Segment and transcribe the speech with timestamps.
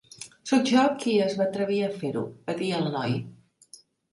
[0.51, 3.15] "Soc jo qui es va atrevir a fer-ho", va dir el noi.